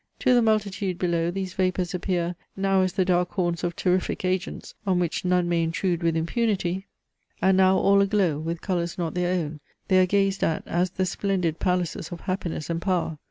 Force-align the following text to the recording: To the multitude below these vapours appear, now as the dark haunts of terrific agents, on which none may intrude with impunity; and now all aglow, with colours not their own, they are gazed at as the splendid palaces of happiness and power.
To 0.17 0.33
the 0.33 0.41
multitude 0.41 0.97
below 0.97 1.29
these 1.29 1.53
vapours 1.53 1.93
appear, 1.93 2.35
now 2.57 2.81
as 2.81 2.93
the 2.93 3.05
dark 3.05 3.33
haunts 3.33 3.63
of 3.63 3.75
terrific 3.75 4.25
agents, 4.25 4.73
on 4.83 4.97
which 4.97 5.23
none 5.23 5.47
may 5.47 5.61
intrude 5.61 6.01
with 6.01 6.17
impunity; 6.17 6.87
and 7.39 7.55
now 7.55 7.77
all 7.77 8.01
aglow, 8.01 8.39
with 8.39 8.61
colours 8.61 8.97
not 8.97 9.13
their 9.13 9.31
own, 9.39 9.59
they 9.89 9.99
are 10.01 10.07
gazed 10.07 10.43
at 10.43 10.67
as 10.67 10.89
the 10.89 11.05
splendid 11.05 11.59
palaces 11.59 12.09
of 12.11 12.21
happiness 12.21 12.67
and 12.67 12.81
power. 12.81 13.19